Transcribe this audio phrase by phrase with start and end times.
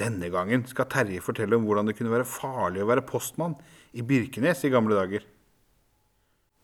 [0.00, 3.58] Denne gangen skal Terje fortelle om hvordan det kunne være farlig å være postmann
[3.92, 5.26] i Birkenes i gamle dager.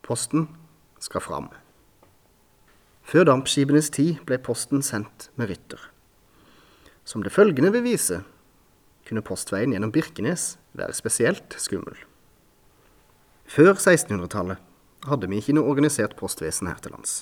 [0.06, 0.46] Posten
[1.02, 1.50] skal fram.
[3.06, 5.78] Før dampskipenes tid ble posten sendt med rytter.
[7.06, 8.22] Som det følgende vil vise,
[9.06, 11.94] kunne postveien gjennom Birkenes være spesielt skummel.
[13.46, 14.58] Før 1600-tallet
[15.06, 17.20] hadde vi ikke noe organisert postvesen her til lands.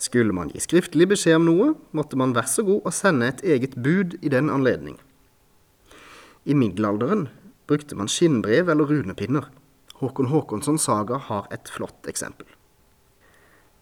[0.00, 3.42] Skulle man gi skriftlig beskjed om noe, måtte man vær så god å sende et
[3.44, 4.96] eget bud i den anledning.
[6.48, 7.26] I middelalderen
[7.68, 9.50] brukte man skinnbrev eller runepinner.
[10.00, 12.48] Håkon Håkonssons saga har et flott eksempel.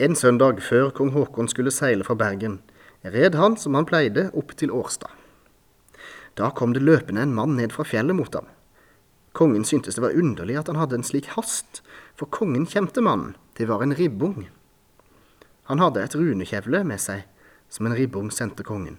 [0.02, 2.58] En søndag før kong Håkon skulle seile fra Bergen,
[3.06, 5.14] red han som han pleide opp til Årstad.
[6.34, 8.50] Da kom det løpende en mann ned fra fjellet mot ham.
[9.38, 11.82] Kongen syntes det var underlig at han hadde en slik hast,
[12.18, 14.48] for kongen kjente mannen, det var en ribbung.
[15.68, 17.26] Han hadde et runekjevle med seg,
[17.68, 18.96] som en ribbung sendte kongen.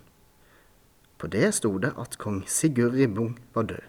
[1.17, 3.85] På det sto det at kong Sigurd Ribbung var død,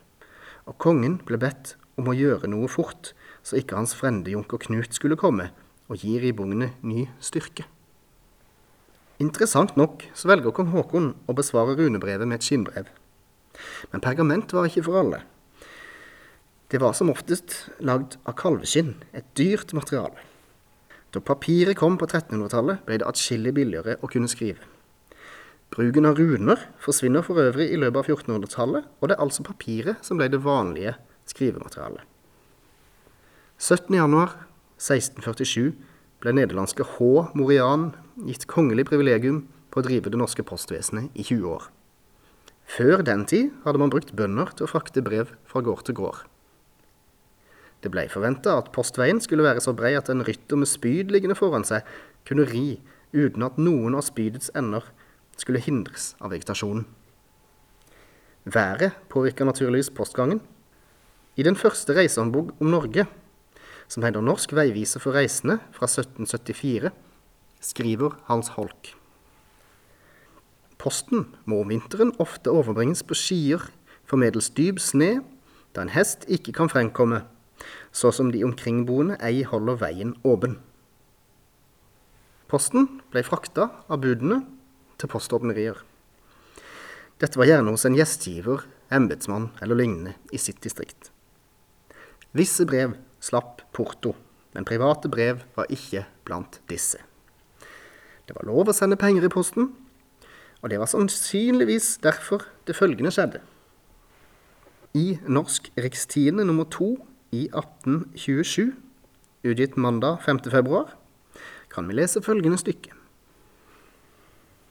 [0.64, 3.12] og kongen ble bedt om å gjøre noe fort,
[3.44, 5.50] så ikke hans frende junker Knut skulle komme
[5.90, 7.66] og gi ribbungene ny styrke.
[9.20, 12.88] Interessant nok så velger kong Haakon å besvare runebrevet med et skinnbrev.
[13.92, 15.20] Men pergament var ikke for alle.
[16.72, 20.29] Det var som oftest lagd av kalveskinn, et dyrt materiale.
[21.10, 24.60] Da papiret kom på 1300-tallet, ble det atskillig billigere å kunne skrive.
[25.70, 29.96] Bruken av runer forsvinner for øvrig i løpet av 1400-tallet, og det er altså papiret
[30.06, 30.94] som ble det vanlige
[31.30, 32.02] skrivematerialet.
[33.60, 35.72] 17.1.1647
[36.22, 36.98] ble nederlandske H.
[37.38, 37.82] Morian
[38.26, 39.38] gitt kongelig privilegium
[39.70, 41.62] på å drive det norske postvesenet i 20 år.
[42.70, 46.18] Før den tid hadde man brukt bønder til å frakte brev fra gård til gård.
[47.80, 51.38] Det ble forventa at postveien skulle være så brei at en rytter med spyd liggende
[51.38, 51.86] foran seg
[52.28, 52.80] kunne ri
[53.16, 54.84] uten at noen av spydets ender
[55.40, 56.84] skulle hindres av vegetasjonen.
[58.44, 60.40] Været påvirka naturligvis postgangen.
[61.36, 63.06] I den første reisehåndbok om Norge,
[63.88, 66.92] som heter Norsk veiviser for reisende fra 1774,
[67.60, 68.94] skriver Hans Holk.
[70.80, 73.66] Posten må om vinteren ofte overbringes på skier
[74.08, 75.20] for meddels dyp sne,
[75.76, 77.22] da en hest ikke kan fremkomme
[77.92, 80.58] så som de omkringboende ei holder veien åpen.
[82.50, 84.40] Posten ble frakta av budene
[84.98, 85.76] til poståpnerier.
[87.20, 91.12] Dette var gjerne hos en gjestgiver, embetsmann eller lignende i sitt distrikt.
[92.34, 94.14] Visse brev slapp porto,
[94.54, 96.98] men private brev var ikke blant disse.
[98.26, 99.72] Det var lov å sende penger i posten,
[100.60, 103.40] og det var sannsynligvis derfor det følgende skjedde.
[104.94, 106.96] I Norsk Rikstidende nummer to
[107.30, 108.72] i 1827,
[109.46, 110.40] utgitt mandag 5.
[110.50, 110.96] februar,
[111.70, 112.96] kan vi lese følgende stykke.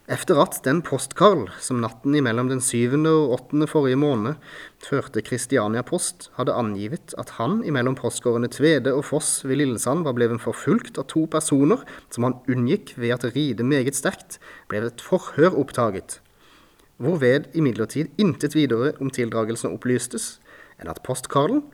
[0.10, 4.40] Efter at den postkarl som natten imellom den syvende og åttende forrige måned
[4.82, 10.18] førte Kristiania Post, hadde angivet at han imellom postgårdene Tvede og Foss ved Lillesand var
[10.18, 15.06] blevet forfulgt av to personer som han unngikk ved at ride meget sterkt, ble et
[15.06, 16.18] forhør opptaget,
[16.98, 20.40] hvorved imidlertid intet videre om tildragelsen opplystes,
[20.82, 21.68] enn at postkarlen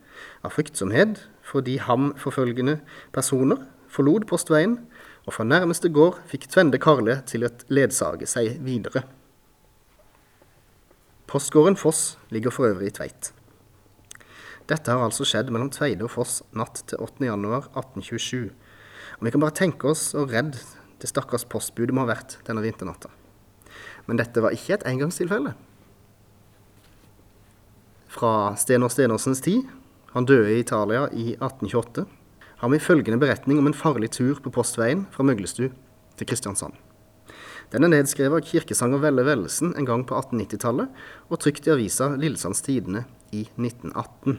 [0.44, 2.80] av fryktsomhet fordi ham forfølgende
[3.14, 3.62] personer
[3.96, 4.78] forlot postveien,
[5.26, 9.02] og fra nærmeste gård fikk Tvende Karle til å ledsage seg videre.
[11.26, 13.32] Postgården Foss ligger for øvrig i Tveit.
[14.70, 18.50] Dette har altså skjedd mellom Tveide og Foss natt til 8.1.1827.
[19.18, 20.58] Og vi kan bare tenke oss og redd
[21.02, 23.10] det stakkars postbudet må ha vært denne vinternatta.
[24.06, 25.52] Men dette var ikke et engangstilfelle.
[28.16, 29.66] Fra Stenor Stenersens tid
[30.16, 32.06] han døde i Italia i 1828.
[32.62, 35.66] Har vi følgende beretning om en farlig tur på postveien fra Møglestu
[36.16, 36.72] til Kristiansand.
[37.72, 40.88] Den er nedskrevet av kirkesanger Velle Vellesen en gang på 1890-tallet,
[41.28, 44.38] og trykt i avisa Lillesands Tidende i 1918.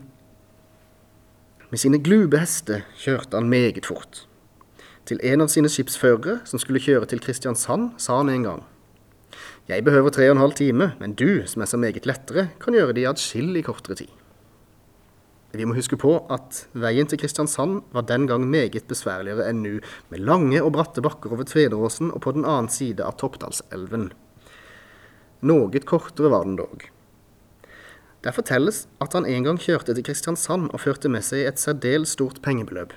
[1.69, 4.23] Med sine glube hester kjørte han meget fort.
[5.05, 8.63] Til en av sine skipsførere som skulle kjøre til Kristiansand, sa han en gang
[9.67, 12.73] Jeg behøver tre og en halv time, men du, som er så meget lettere, kan
[12.73, 14.09] gjøre det i adskillig kortere tid.
[15.57, 19.71] Vi må huske på at veien til Kristiansand var den gang meget besværligere enn nå,
[20.11, 24.11] med lange og bratte bakker over Tvedåsen og på den annen side av Toppdalselven.
[25.49, 26.85] Noe kortere var den dog.
[28.21, 32.13] Der fortelles at han en gang kjørte til Kristiansand og førte med seg et særdeles
[32.13, 32.93] stort pengebeløp.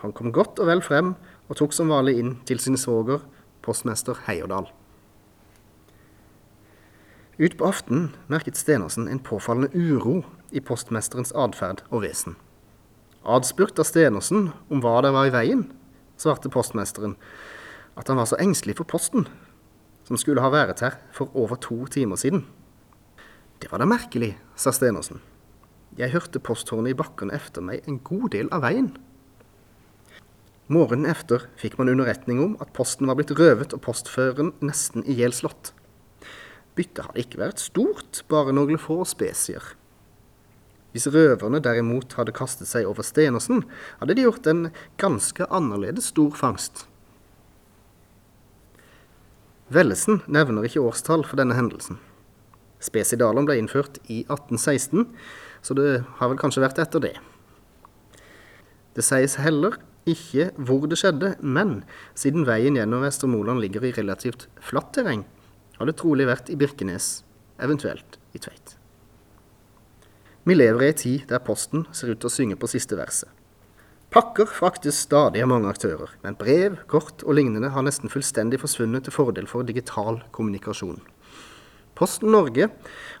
[0.00, 1.14] Han kom godt og vel frem
[1.48, 3.20] og tok som vanlig inn til sin svoger,
[3.60, 4.70] postmester Heierdal.
[7.38, 12.36] Utpå aften merket Stenersen en påfallende uro i postmesterens atferd og vesen.
[13.28, 15.66] Adspurt av Stenersen om hva det var i veien,
[16.18, 17.16] svarte postmesteren
[17.98, 19.26] at han var så engstelig for posten,
[20.06, 22.46] som skulle ha vært her for over to timer siden.
[23.58, 25.18] Det var da merkelig, sa Stenersen.
[25.98, 28.92] Jeg hørte posthornet i bakken efter meg en god del av veien.
[30.68, 35.16] Morgenen efter fikk man underretning om at posten var blitt røvet og postføreren nesten i
[35.16, 35.72] ihjelslått.
[36.78, 39.64] Byttet hadde ikke vært stort, bare noen få spesier.
[40.98, 43.60] Hvis røverne derimot hadde kastet seg over Stenersen,
[44.00, 44.64] hadde de gjort en
[44.98, 46.88] ganske annerledes stor fangst.
[49.70, 52.00] Vellesen nevner ikke årstall for denne hendelsen.
[52.82, 55.06] Spesidalen ble innført i 1816,
[55.62, 55.86] så det
[56.18, 57.14] har vel kanskje vært etter det.
[58.98, 59.78] Det sies heller
[60.10, 61.84] ikke hvor det skjedde, men
[62.18, 65.22] siden veien gjennom Vestermoland ligger i relativt flatt terreng,
[65.78, 67.20] har det trolig vært i Birkenes,
[67.62, 68.77] eventuelt i Tveit.
[70.48, 73.28] Vi lever i ei tid der Posten ser ut til å synge på siste verset.
[74.08, 79.04] Pakker fraktes stadig av mange aktører, men brev, kort og lignende har nesten fullstendig forsvunnet
[79.04, 81.02] til fordel for digital kommunikasjon.
[81.98, 82.70] Posten Norge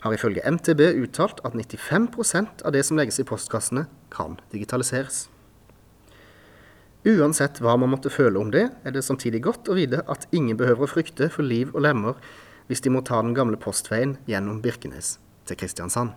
[0.00, 5.26] har ifølge MTB uttalt at 95% av det som legges i postkassene, kan digitaliseres.
[7.04, 10.56] Uansett hva man måtte føle om det, er det samtidig godt å vite at ingen
[10.56, 12.16] behøver å frykte for liv og lemmer
[12.70, 16.16] hvis de må ta den gamle postveien gjennom Birkenes til Kristiansand.